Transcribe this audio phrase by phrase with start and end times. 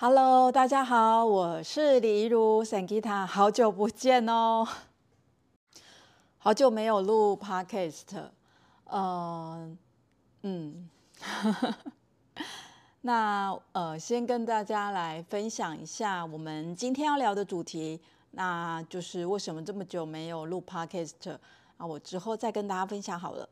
[0.00, 4.64] Hello，大家好，我是李如 Sangita，好久不见哦，
[6.38, 8.28] 好久没有录 Podcast，
[8.84, 9.76] 呃，
[10.42, 10.88] 嗯，
[13.02, 21.36] 那呃，先跟大家来分享一下我们今天要聊的主题，那就是为什么这么久没有录 Podcast
[21.76, 21.84] 啊？
[21.84, 23.48] 我之后再跟大家分享好了。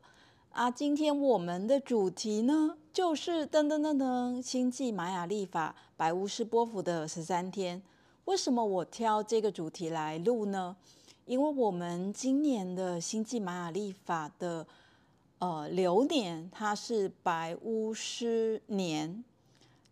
[0.57, 7.79] 啊，今天我们的主题呢，就是噔噔噔噔，星际玛雅历法白巫师波伏的十三天。
[8.25, 10.75] 为什么我挑这个主题来录呢？
[11.27, 14.65] 因为我们今年的星际玛雅历法的
[15.37, 19.23] 呃流年，它是白巫师年，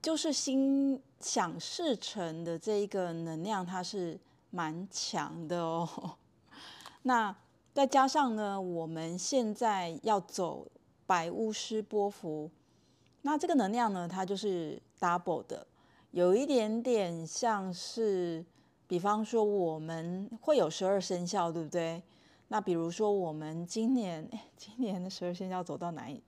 [0.02, 6.18] 就是心想事成的这一个能量，它是蛮强的哦。
[7.04, 7.36] 那
[7.76, 10.66] 再加上呢，我们现在要走
[11.06, 12.50] 白巫师波符，
[13.24, 15.68] 那这个能量呢，它就是 double 的，
[16.12, 18.46] 有一点点像是，
[18.88, 22.02] 比方说我们会有十二生肖，对不对？
[22.48, 26.24] 那比如说我们今年，今年的十二生肖走到哪里？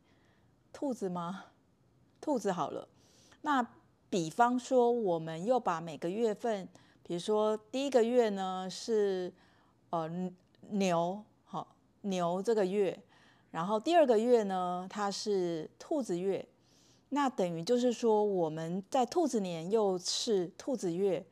[0.73, 1.45] 兔子吗？
[2.19, 2.85] 兔子好了。
[3.43, 3.65] 那
[4.09, 6.67] 比方说，我们又把每个月份，
[7.03, 9.33] 比如说第一个月呢是
[9.91, 10.11] 呃
[10.71, 11.23] 牛。
[12.01, 12.97] 牛这个月，
[13.51, 16.47] 然后第二个月呢，它是兔子月，
[17.09, 21.25] 那等于就是说我们在兔子年又是兔子月，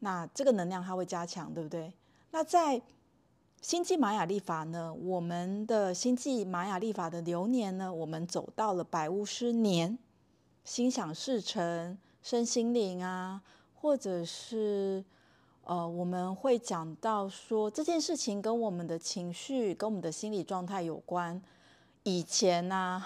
[0.00, 1.92] 那这个能量它会加强，对不对？
[2.30, 2.80] 那在
[3.60, 9.98] 星际玛雅历法呢，我们的星际玛雅历法的流年呢，我们走到了白巫师年，
[10.64, 13.42] 心想事成，身心灵啊，
[13.74, 15.04] 或者是。
[15.64, 21.40] 呃，我们会讲到说这件事情跟我们的情绪、跟我们的心理状态有关。
[22.02, 23.00] 以前呢、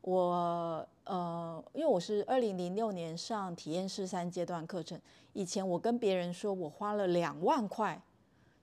[0.00, 5.00] 我呃，因为我是二零零六年上体验式三阶段课程，
[5.34, 8.00] 以前我跟别人说我花了两万块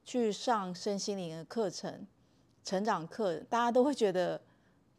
[0.04, 2.06] 去上身心灵的课程、
[2.66, 4.42] 成长课，大家都会觉得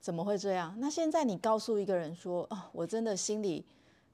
[0.01, 0.75] 怎么会这样？
[0.79, 3.67] 那现在你告诉一个人说，哦，我真的心里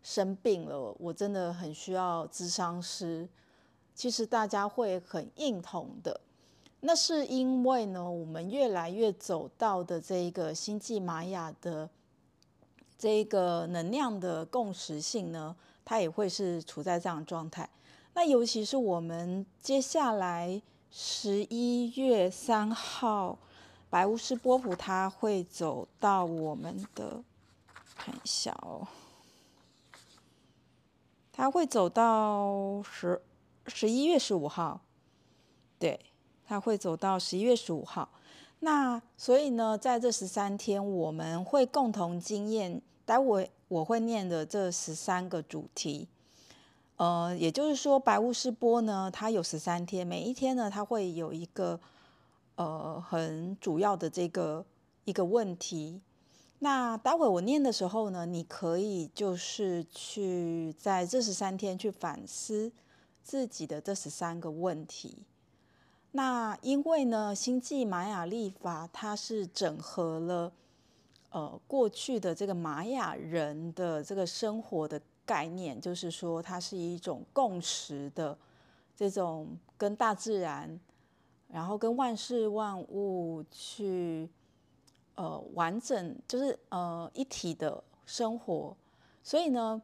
[0.03, 3.29] 生病了，我真的很需要咨商师。
[3.95, 6.21] 其实大家会很认同的，
[6.81, 11.89] 那是因为呢，我们越来越走到的这一个星际玛雅的
[12.99, 17.71] 这一个能量的共识性呢，它也会是处在这样状态。
[18.15, 23.39] 那尤其是我们接下来十一月三号，
[23.89, 27.23] 白巫师波普他会走到我们的，
[27.95, 28.87] 看一下哦，
[31.33, 33.23] 他会走到十。
[33.67, 34.81] 十一月十五号，
[35.79, 36.01] 对，
[36.47, 38.09] 他会走到十一月十五号。
[38.61, 42.81] 那所以呢，在这十三天，我们会共同经验。
[43.07, 46.09] 待会我会念的这十三个主题，
[46.97, 51.79] 呃，也就是说，白雾师波呢，它有十三天，每一天呢，它会有一个
[52.55, 54.65] 呃很主要的这个
[55.05, 56.01] 一个问题。
[56.61, 62.73] 那待会我念的时候呢，你可以就是去在这十三天去反思。
[63.25, 65.17] 自己的这十三个问题，
[66.13, 70.53] 那因为呢，星际玛雅历法它是整合了
[71.31, 78.37] 呃过去的这个玛雅人的这个生活的概念，就是说它是一种共识的
[78.95, 80.79] 这种跟大自然，
[81.49, 84.29] 然后跟万事万物去
[85.15, 88.77] 呃完整，就是呃一体的生活，
[89.23, 89.81] 所以呢。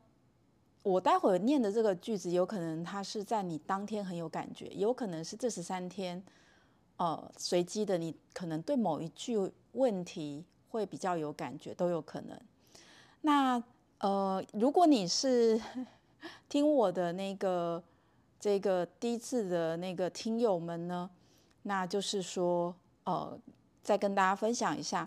[0.82, 6.22] 我待会儿念的这个句子，有可能它是在你当天很有感觉，有可能是这十三天，
[6.96, 9.36] 呃，随机的，你可能对某一句
[9.72, 12.40] 问题会比较有感觉，都有可能。
[13.20, 13.62] 那
[13.98, 15.60] 呃，如果你是
[16.48, 17.82] 听我的那个
[18.38, 21.10] 这个第一次的那个听友们呢，
[21.62, 22.74] 那就是说，
[23.04, 23.38] 呃，
[23.82, 25.06] 再跟大家分享一下。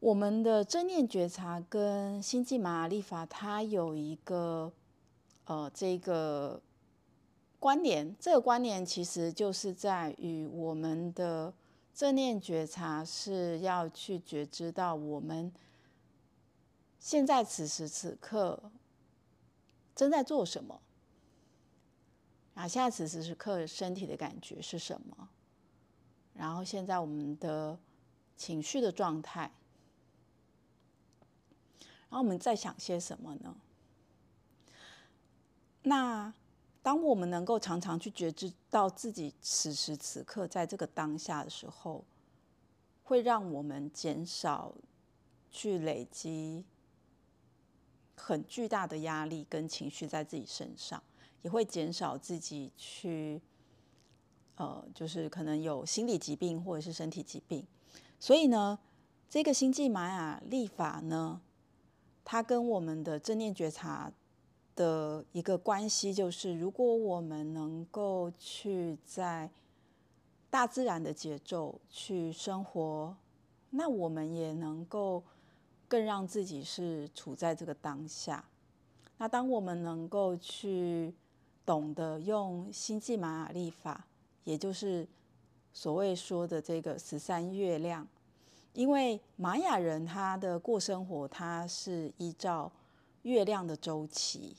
[0.00, 4.72] 我们的正念觉察跟星际玛雅历法，它有一个
[5.46, 6.62] 呃这个
[7.58, 8.14] 关联。
[8.20, 11.52] 这个关联其实就是在于我们的
[11.92, 15.52] 正念觉察是要去觉知到我们
[17.00, 18.70] 现在此时此刻
[19.96, 20.80] 正在做什么，
[22.54, 25.28] 啊，现在此时此刻身体的感觉是什么，
[26.34, 27.76] 然后现在我们的
[28.36, 29.50] 情绪的状态。
[32.10, 33.56] 然后我们在想些什么呢？
[35.82, 36.32] 那
[36.82, 42.04] 当我们能够常常去觉知到自己此时此刻在这个当下的时候，
[43.04, 44.74] 会让我们减少
[45.50, 46.64] 去累积
[48.16, 51.02] 很巨大的压力跟情绪在自己身上，
[51.42, 53.40] 也会减少自己去，
[54.56, 57.66] 呃，就是可能有心理疾病或者是身体疾病。
[58.18, 58.78] 所以呢，
[59.28, 61.40] 这个星际玛雅历法呢，
[62.30, 64.12] 它跟我们的正念觉察
[64.76, 69.48] 的一个关系，就是如果我们能够去在
[70.50, 73.16] 大自然的节奏去生活，
[73.70, 75.22] 那我们也能够。
[75.90, 78.44] 更让自己是处在这个当下。
[79.16, 81.14] 那当我们能够去
[81.64, 84.06] 懂得用星际玛雅历法，
[84.44, 85.08] 也就是
[85.72, 88.06] 所谓说的这个十三月亮，
[88.78, 92.70] 因为玛雅人他的过生活，他是依照
[93.22, 94.54] 月亮的周期。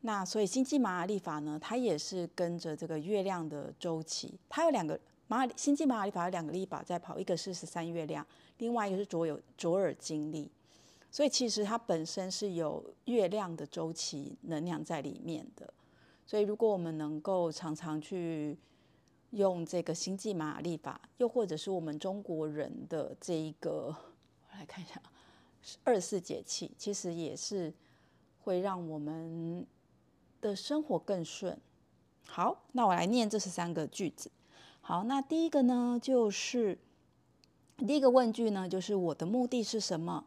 [0.00, 4.40] 那所以星际玛雅历法呢，它也是跟着这个月亮的周期。
[4.48, 8.26] 它有两个玛雅星际玛雅历法有两个历法在跑，一个是十三月亮。
[8.56, 10.50] 另外一个是卓有卓尔经历，
[11.10, 15.70] 所以其实它本身是有月亮的周期能量在里面的。
[16.24, 18.56] 所以如果我们能够常常去
[19.34, 23.94] 用这个星际玛雅历法，又或者是我们中国人的这一个，
[24.50, 25.00] 我来看一下，
[25.84, 27.72] 二四节气，其实也是
[28.42, 29.66] 会让我们
[30.40, 31.58] 的生活更顺。
[32.26, 34.30] 好，那我来念这十三个句子。
[34.80, 36.78] 好，那第一个呢就是。
[37.76, 40.24] 第一个问句呢，就是我的目的是什么？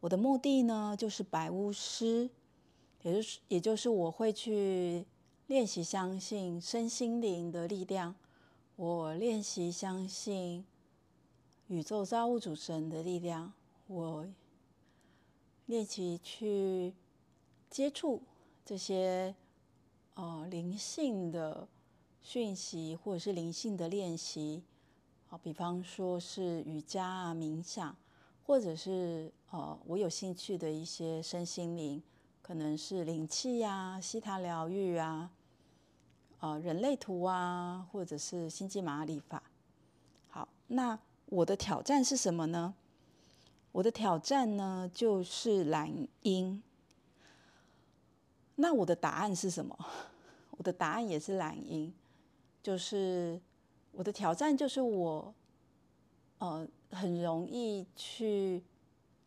[0.00, 2.28] 我的目的呢，就是白巫师，
[3.00, 5.06] 也就是也就是我会去
[5.46, 8.14] 练习相信身心灵的力量，
[8.84, 10.64] 我练习相信
[11.68, 13.52] 宇宙造物主神的力量，
[13.86, 14.26] 我
[15.66, 16.92] 练习去
[17.70, 18.20] 接触
[18.64, 19.36] 这些
[20.14, 21.68] 呃灵性的
[22.24, 24.64] 讯息，或者是灵性的练习。
[25.28, 27.96] 好，比方说是瑜伽啊、冥想，
[28.44, 32.02] 或者是呃，我有兴趣的一些身心灵，
[32.42, 35.30] 可能是灵气呀、西塔疗愈啊、
[36.42, 39.40] 呃，人类图啊，或者是星际玛雅历法。
[40.28, 42.74] 好，那我的挑战是什么呢？
[43.70, 45.88] 我的挑战呢，就是蓝
[46.22, 46.60] 鹰。
[48.56, 49.78] 那我的答案是什么？
[50.58, 51.92] 我的答案也是蓝鹰，
[52.62, 53.40] 就是。
[53.94, 55.34] 我的挑战就是我，
[56.38, 58.62] 呃，很容易去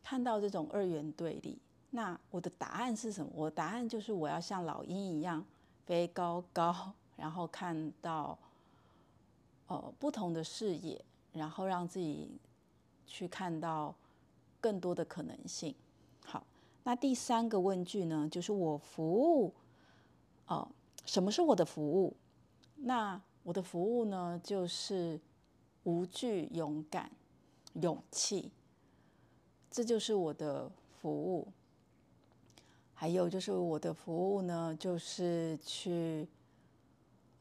[0.03, 1.55] 看到这种二元对立。
[1.91, 3.31] 那我的答案是什么？
[3.35, 5.45] 我的答案就是我要像老鹰一样
[5.85, 8.37] 飞高高，然后看到
[9.67, 11.03] 呃不同的视野，
[11.33, 12.39] 然后让自己
[13.05, 13.93] 去看到
[14.59, 15.73] 更多的可能性。
[16.23, 16.45] 好，
[16.83, 19.53] 那第三个问句呢，就是我服务，
[20.47, 20.67] 呃，
[21.05, 22.15] 什么是我的服务？
[22.77, 25.19] 那我的服务呢，就是
[25.83, 27.11] 无惧、勇敢、
[27.75, 28.51] 勇气，
[29.71, 30.69] 这就是我的
[30.99, 31.47] 服务。
[32.93, 36.27] 还有就是我的服务呢，就是去，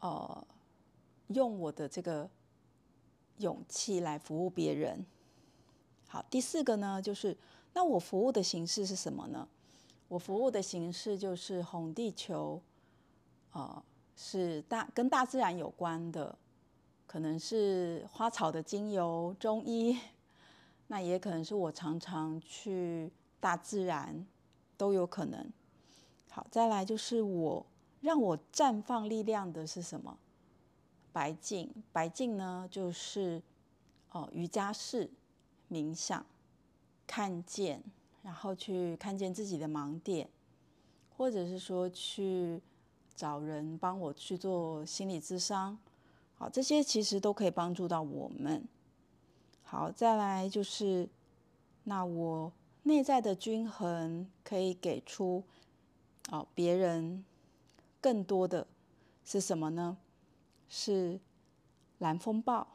[0.04, 0.46] 呃，
[1.28, 2.28] 用我的这个
[3.38, 5.02] 勇气来服务别人。
[6.06, 7.34] 好，第四个呢，就是
[7.72, 9.48] 那我服务的形式是什么呢？
[10.08, 12.60] 我服务的形式就是红地球，
[13.52, 13.82] 呃。
[14.16, 16.38] 是大跟大自然有关的，
[17.04, 19.98] 可能是花草的精油、中医，
[20.86, 23.10] 那也可能是我常常去
[23.40, 24.24] 大自然，
[24.76, 25.44] 都有可能。
[26.31, 27.67] 好，再来就是我
[28.05, 30.19] 让我绽放力量的是什么？
[31.11, 33.43] 白镜，白镜呢就是
[34.11, 35.11] 哦瑜伽士
[35.70, 36.27] 冥想，
[37.06, 37.82] 看见，
[38.23, 40.29] 然后去看见自己的盲点，
[41.17, 42.61] 或者是说去。
[43.17, 45.79] 找人帮我去做心理咨商，
[46.34, 48.67] 好，这些其实都可以帮助到我们。
[49.63, 51.08] 好，再来就是，
[51.84, 55.44] 那我内在的均衡可以给出，
[56.31, 57.25] 哦，别人
[58.05, 58.67] 更多的
[59.25, 59.96] 是什么呢？
[60.69, 61.19] 是
[62.01, 62.67] 蓝风暴。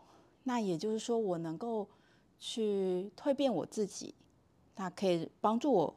[0.45, 1.87] 那也就是说，我能够
[2.39, 4.15] 去蜕变我自己，
[4.77, 5.95] 那可以帮助我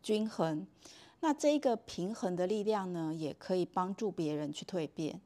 [0.00, 0.64] 均衡。
[1.18, 5.20] 那这一个平衡的力量呢，也可以帮助别人去蜕变。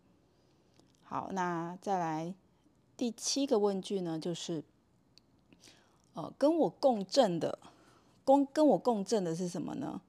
[1.03, 2.35] 好，那再来
[2.97, 4.65] 第七个问句呢，就是，
[6.15, 7.59] 呃，跟我共振的，
[8.25, 10.01] 跟跟我共振的是什么呢？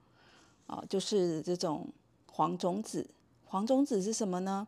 [0.67, 1.89] 啊、呃，就是这种
[2.39, 3.05] 黄种子。
[3.45, 4.65] 黄种子是什么呢？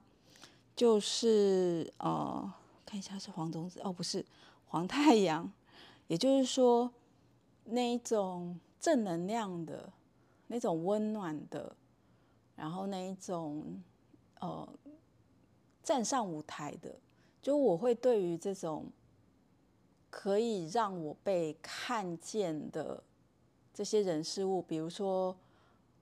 [0.75, 2.53] 就是呃，
[2.85, 4.25] 看一下是黄种子哦，不是
[4.65, 5.49] 黄太阳，
[6.07, 6.91] 也就是说
[7.63, 9.89] 那一种正能量的。
[10.47, 11.73] 那种温暖的，
[12.57, 13.81] 然后那一种
[14.41, 14.67] 呃
[15.81, 16.93] 站上舞台的，
[17.41, 18.87] 就我会对于这种
[20.09, 23.01] 可以让我被看见的
[23.73, 25.33] 这些人事物，比如说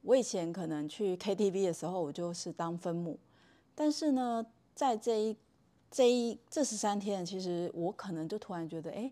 [0.01, 3.19] 我以前可能去 KTV 的时候，我就是当分母，
[3.75, 5.37] 但是呢，在这一
[5.91, 9.11] 这一这十三天，其实我可能就突然觉得，哎，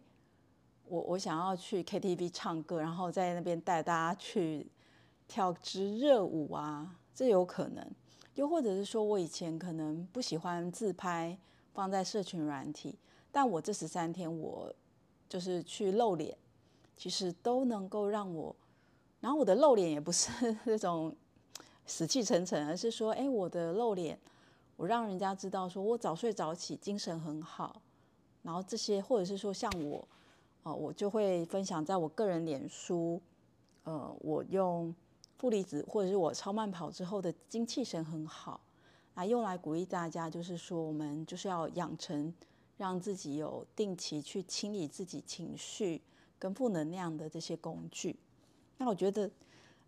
[0.87, 4.67] 我我想要去 KTV 唱歌，然后在那边带大家去
[5.27, 7.85] 跳支热舞啊，这有可能。
[8.35, 11.37] 又或者是说我以前可能不喜欢自拍
[11.73, 12.95] 放在社群软体，
[13.31, 14.73] 但我这十三天我
[15.27, 16.37] 就是去露脸，
[16.95, 18.55] 其实都能够让我，
[19.19, 20.29] 然后我的露脸也不是
[20.65, 21.15] 那种
[21.85, 24.19] 死气沉沉，而是说，哎，我的露脸，
[24.75, 27.81] 我让人家知道说我早睡早起，精神很好，
[28.43, 30.07] 然后这些或者是说像我，
[30.63, 33.21] 呃，我就会分享在我个人脸书，
[33.83, 34.93] 呃，我用。
[35.39, 38.59] 负离子，或者是我超慢跑之后的精气神很好，
[39.13, 42.33] 啊，用来鼓励大家，就是说我们就是要养成
[42.75, 46.01] 让自己有定期去清理自己情绪
[46.39, 48.15] 跟负能量的这些工具。
[48.77, 49.29] 那我觉得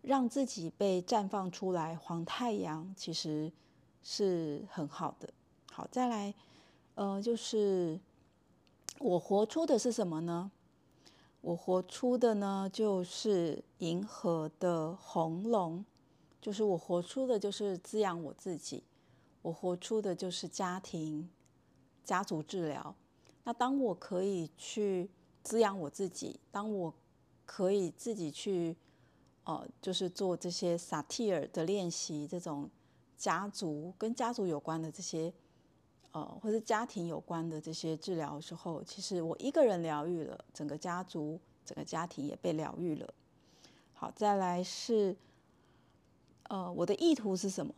[0.02, 3.50] 让自己被绽放出来，黄太阳其实
[4.02, 5.28] 是很好的。
[5.70, 6.34] 好，再来，
[6.94, 7.98] 呃，就是
[8.98, 10.50] 我活出的是什么呢？
[11.40, 15.84] 我活出的呢，就是银河的红龙，
[16.40, 18.82] 就是我活出的，就是滋养我自己。
[19.42, 21.30] 我活出的就是家庭、
[22.04, 22.94] 家族治疗。
[23.44, 25.08] 那当我可以去
[25.42, 26.92] 滋养我自己，当我
[27.52, 28.76] 可以自己去，
[29.42, 32.70] 呃，就是做这些萨提尔的练习，这种
[33.16, 35.32] 家族跟家族有关的这些。
[36.12, 43.14] 呃，或者家庭有关的这些治疗时候，其实我一个人疗愈了，整个家族、整个家庭也被疗愈了。
[43.94, 45.16] 好，再来是，
[46.48, 47.72] 呃，我的意图是什么？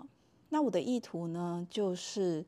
[0.49, 2.45] 那我的意图呢，就是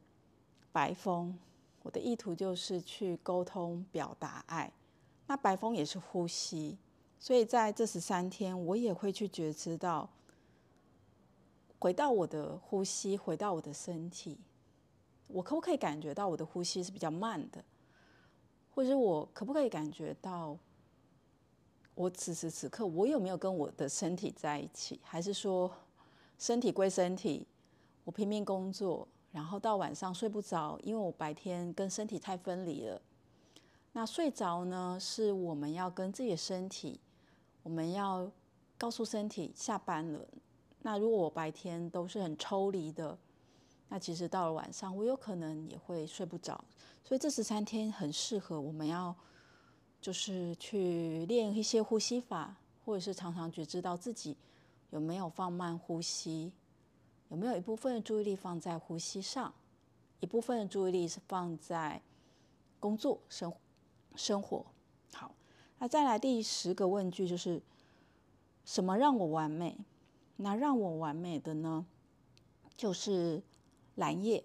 [0.73, 1.39] 白风。
[1.83, 4.73] 我的意图就是去沟通、表达爱。
[5.27, 6.79] 那白风也是呼吸，
[7.25, 10.11] 所以在这十三天，我也会去觉知到，
[11.79, 14.37] 回到我的呼吸，回到我的身体。
[15.29, 17.65] 我可不可以感觉到我的呼吸是比较慢的，
[18.75, 20.55] 或者我可不可以感觉到
[21.95, 25.01] 我此时此刻我有没有跟我的身体在一起？
[25.03, 25.75] 还是说
[26.39, 27.47] 身体归身体，
[28.05, 33.01] 我拼命工作，然后到晚上睡不着，因为我白天跟身体太分离了。
[33.95, 37.01] 那睡着呢，是我们要跟自己的身体，
[37.65, 38.31] 我们要
[38.79, 40.25] 告诉身体下班了。
[40.83, 43.19] 那如果我白天都是很抽离的。
[43.87, 46.65] 那其实到了晚上，我有可能也会睡不着，
[47.05, 49.15] 所以这十三天很适合我们要，
[50.01, 54.37] 就是去练一些呼吸法，或者是常常觉知到自己
[54.91, 56.51] 有没有放慢呼吸，
[57.29, 59.55] 有没有一部分的注意力放在呼吸上，
[60.19, 62.01] 一部分的注意力是放在
[62.81, 63.53] 工作生
[64.17, 64.65] 生活。
[65.85, 67.61] 那再来第十个问句就是，
[68.65, 69.77] 什么让我完美？
[70.37, 71.85] 那让我完美的呢，
[72.75, 73.43] 就是。
[73.97, 74.43] 蓝夜，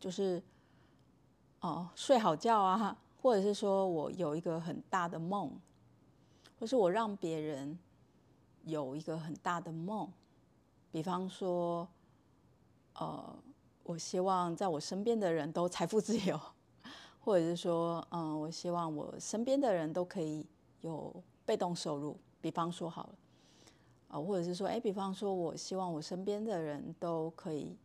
[0.00, 0.42] 就是
[1.60, 5.52] 哦，睡好觉啊，或者是说我有一个很大的梦，
[6.58, 7.78] 或是我让别人
[8.64, 10.10] 有一个很大的梦，
[10.90, 11.86] 比方说，
[12.94, 13.38] 呃，
[13.84, 16.40] 我希望在我身边的人都财富自由，
[17.20, 20.44] 或者是说，嗯、我希望我身边的人都可以
[20.80, 23.14] 有被动收入，比方说好了，
[24.08, 27.76] 啊、或者是说，哎，比方说，我希望我身边的人都可以。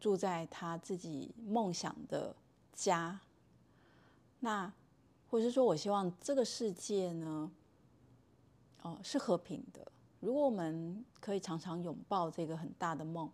[0.00, 2.32] 住在他自己梦想的
[2.72, 3.18] 家，
[4.38, 4.72] 那
[5.28, 7.50] 或者是说我希望这个世界呢，
[8.82, 9.84] 哦，是和平的。
[10.20, 13.28] 如果我们可以常常拥抱这个很大的梦，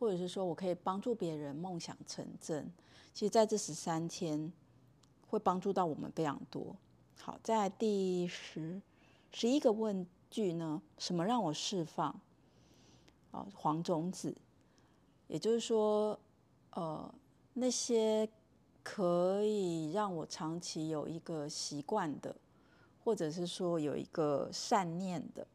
[0.00, 2.68] 或者是说我可以帮助别人梦想成真，
[3.14, 4.52] 其实在这十三天
[5.28, 6.74] 会帮助到我们非常多。
[7.22, 8.80] 好，在第十
[9.30, 12.18] 十一个问句呢，什么让我释放？
[13.32, 14.34] 哦，黄种子。
[15.28, 16.18] 也就是说，
[16.70, 17.14] 呃，
[17.52, 18.26] 那些
[18.82, 22.34] 可以让我长期有一个习惯的，
[23.04, 25.46] 或者是说有一个善念的，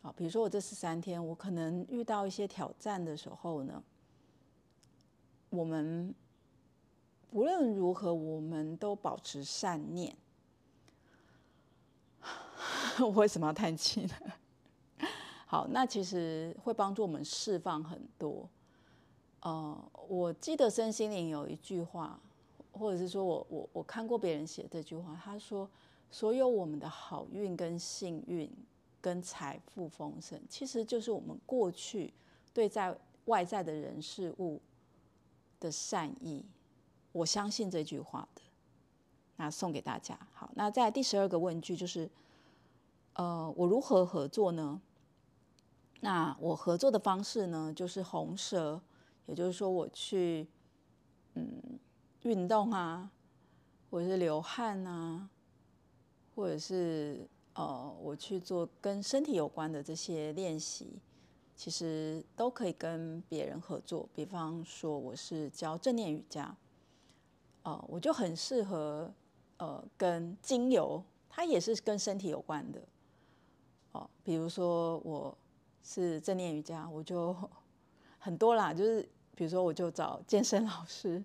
[0.00, 3.82] 好，比如说我这十三天，我可能遇到一些挑战的时候呢，
[5.50, 6.14] 我们
[7.32, 10.16] 无论如何，我们都保持善念。
[13.04, 14.14] 我为什么要叹气呢？
[15.46, 18.48] 好，那其实会帮助我们释放很多。
[19.40, 22.18] 呃，我记得身心灵有一句话，
[22.72, 25.68] 或者是说我我我看过别人写这句话，他说，
[26.10, 28.50] 所有我们的好运跟幸运
[29.00, 32.12] 跟财富丰盛，其实就是我们过去
[32.52, 34.60] 对在外在的人事物
[35.60, 36.44] 的善意。
[37.12, 38.42] 我相信这句话的，
[39.36, 40.18] 那送给大家。
[40.32, 42.10] 好，那在第十二个问句就是，
[43.16, 44.80] 呃，我如何合作呢？
[46.00, 48.80] 那我合作的方式呢，就是红蛇，
[49.24, 50.46] 也就是说我去
[51.32, 51.78] 嗯
[52.24, 53.10] 运动啊，
[53.90, 55.30] 或者是流汗啊，
[56.34, 61.00] 或者是呃我去做跟身体有关的这些练习，
[61.56, 64.06] 其实都可以跟别人合作。
[64.14, 66.54] 比方说我是教正念瑜伽，
[67.62, 69.10] 呃，我就很适合
[69.56, 72.78] 呃跟精油，它也是跟身体有关的。
[74.24, 75.36] 比如说我。
[75.88, 77.32] 是正念瑜伽，我就
[78.18, 81.22] 很多啦，就是比如说，我就找健身老师，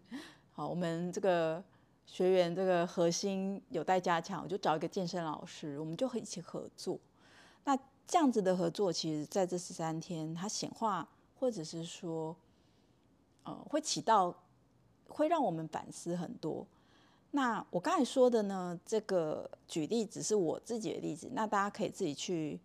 [0.51, 1.63] 好，我们这个
[2.05, 6.99] 学员这个核心有待加强，我就找一个健身老师，我们就一起合作。
[7.63, 7.75] 那
[8.05, 11.09] 这样子的合作，其实在这十三天，它显化
[11.39, 12.35] 或者是说，
[13.41, 14.31] 呃，会起到
[15.07, 16.67] 会让我们反思很多。
[17.31, 22.59] 那我刚才说的呢，这个举例只是我自己的例子，那大家可以自己去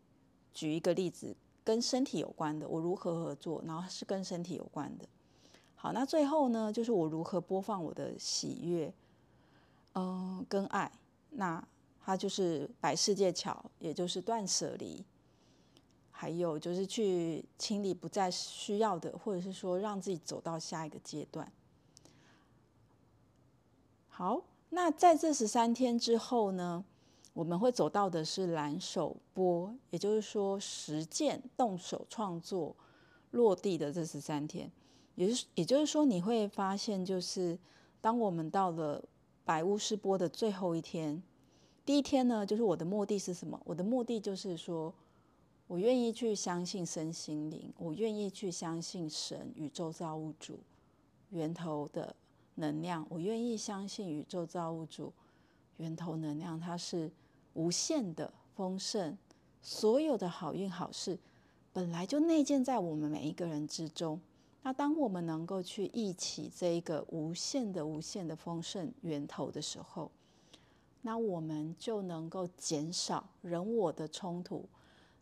[0.53, 1.35] 举一个例子。
[1.65, 3.61] 跟身体有关的，我如何合作？
[3.67, 5.05] 然后是跟身体有关的。
[5.75, 8.95] 好，那最后呢，就是我如何播放我的喜悦，
[9.95, 10.93] 嗯，跟爱。
[11.31, 11.61] 那
[12.01, 15.05] 它就是摆世界桥，也就是断舍离，
[16.13, 21.53] 还有就是去清理不再需要的，或者是说让自己走到下一个阶段。
[24.09, 26.85] 好，那在这十三天之后呢，
[27.33, 32.75] 我们会走到的是蓝手波，也就是说实践、动手创作、
[33.31, 34.71] 落地的这十三天，
[35.15, 37.59] 也是也就是说你会发现，就是
[38.01, 39.03] 当我们到了
[39.45, 41.23] 白巫师钵的最后一天，
[41.85, 43.61] 第一天呢，就是我的目的是什么？
[43.65, 44.93] 我的目的就是说，
[45.69, 50.59] 我愿意去相信身心灵，我愿意去相信神、宇宙造物主、
[51.31, 52.15] 源头的
[52.57, 55.13] 能量，我愿意相信宇宙造物主、
[55.79, 57.11] 源头能量，它是。
[57.59, 59.17] 无限的丰盛，
[59.63, 61.19] 所有的好运好事，
[61.73, 64.21] 本来就内建在我们每一个人之中。
[64.63, 70.11] 那当我们能够去忆起这一个无限的、无限的丰盛源头的时候，
[71.01, 74.69] 那我们就能够减少人我的冲突。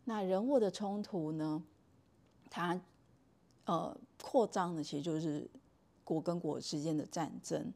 [0.03, 1.63] 那人我的冲突呢，
[2.49, 2.77] 它
[3.63, 5.49] 呃扩张的其实就是
[6.05, 7.73] 国跟国之间的战争。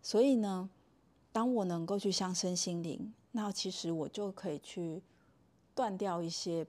[0.00, 0.70] 所以呢，
[1.30, 3.12] 当我能够去相身心灵。
[3.32, 5.00] 那其实我就可以去
[5.72, 6.66] 断掉一些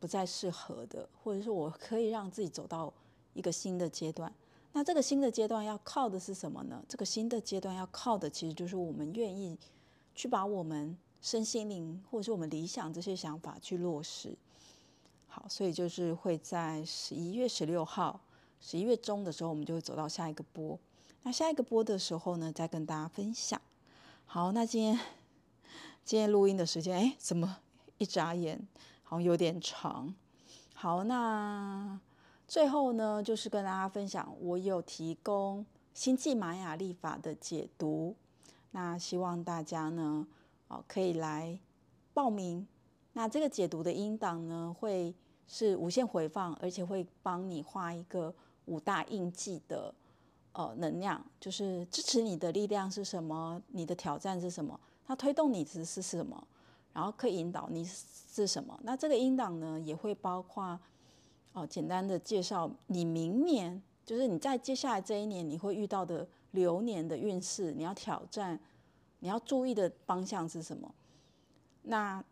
[0.00, 2.90] 不再适合的，或者说我可以让自己走到
[3.34, 4.32] 一个新的阶段。
[4.72, 6.82] 那这个新的阶段要靠的是什么呢？
[6.88, 9.58] 这个新的阶段要靠的其实就是我们愿意
[10.14, 14.34] 去把我们身心灵，或者是我们理想这些想法去落实。
[15.26, 18.18] 好，所以就是会在十一月十六号，
[18.60, 20.78] 十一月中的时候，我们就会走到下一个波。
[21.22, 23.60] 那下一个波的时候呢，再跟大家分享。
[24.26, 24.98] 好，那今天。
[26.04, 27.58] 今天录音的时间，哎，怎么
[27.98, 28.66] 一眨眼
[29.02, 30.14] 好像有点长？
[30.72, 32.00] 好，那
[32.46, 38.16] 最后呢，就是跟大家分享，我有提供星际玛雅历法的解读，
[38.70, 40.26] 那希望大家呢，
[40.68, 41.60] 哦，可以来
[42.14, 42.66] 报名。
[43.12, 45.14] 那这个解读的音档呢，会
[45.46, 48.34] 是无限回放，而且会帮你画一个
[48.68, 49.92] 五大印记的
[50.52, 54.78] 呃能量，就是支持你的力量是什么，你的挑战是什么。
[55.06, 56.46] 它推动你是是什么，
[56.92, 58.78] 然后可以引导你是什么？
[58.82, 60.78] 那这个音档呢，也会包括
[61.54, 68.60] 哦，简单的介绍你明年，就是你在接下来这一年你会遇到的流年的运势，你要挑战，
[69.20, 70.94] 你要注意的方向是什么？
[71.82, 72.22] 那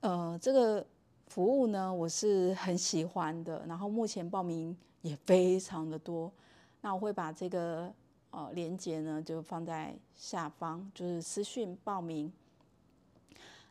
[0.00, 0.86] 呃，这个
[1.26, 6.32] 服务呢，我是很喜欢的，然后目前报名也非常的多，
[6.80, 7.92] 那我会把这个。
[8.30, 12.30] 哦，连接呢就放在下方，就是私讯报名。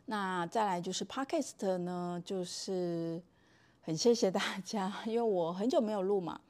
[0.06, 3.22] 那再来就是 Podcast 呢，就是
[3.80, 6.40] 很谢谢大家，因为我很久没有录嘛。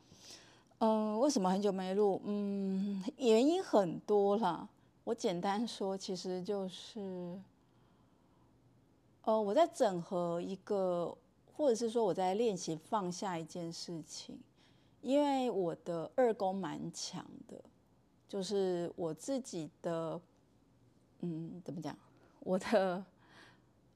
[0.79, 2.19] 嗯，为什么很久没录？
[2.25, 4.67] 嗯，原因很多啦。
[5.05, 7.39] 我简单说，其实就是，
[9.25, 11.15] 呃，我在整合一个，
[11.55, 14.39] 或者是说我在练习放下一件事情，
[15.01, 17.63] 因为我的二宫蛮强的。
[18.29, 20.21] 就是我自己的，
[21.21, 21.97] 嗯，怎么讲？
[22.41, 23.03] 我的，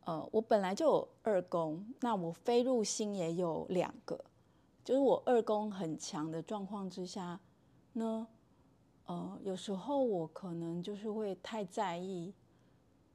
[0.04, 4.18] 呃，我本来就有二宫，那我飞入星也有两个，
[4.82, 7.38] 就是我二宫很强的状况之下
[7.92, 8.26] 呢，
[9.04, 12.32] 呃，有时候我可能就是会太在意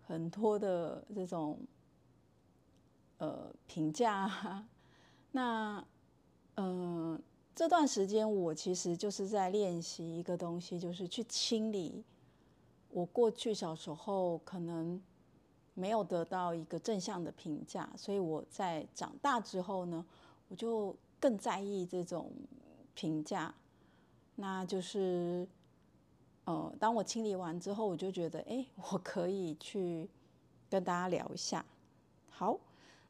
[0.03, 1.59] 很多的这种，
[3.17, 4.67] 呃，评价，
[5.31, 5.83] 那，
[6.57, 7.19] 嗯、
[7.57, 12.03] 这段时间我其实就是在练习一个东西，就是去清理
[12.91, 15.01] 我过去小时候可能
[15.73, 20.05] 没有得到一个正向的评价，所以我在长大之后呢，
[20.49, 22.31] 我就更在意这种
[22.93, 23.51] 评价。
[24.35, 25.47] 那就是，
[26.45, 30.07] 呃，当我清理完之后，我就觉得，哎，我可以去
[30.69, 31.65] 跟大家聊一下。
[32.29, 32.59] 好，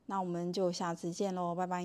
[0.06, 1.84] 那我们就下次见喽，拜拜。